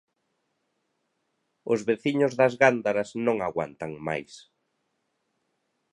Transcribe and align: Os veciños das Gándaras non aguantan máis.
Os 1.71 1.79
veciños 1.89 2.33
das 2.39 2.53
Gándaras 2.61 3.09
non 3.25 3.37
aguantan 3.47 3.91
máis. 4.07 4.33